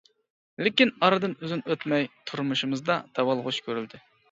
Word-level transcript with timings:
لېكىن 0.67 0.91
ئارىدىن 1.07 1.35
ئۇزۇن 1.43 1.61
ئۆتمەي 1.69 2.09
تۇرمۇشىمىزدا 2.31 2.99
داۋالغۇش 3.21 3.63
كۆرۈلدى. 3.71 4.05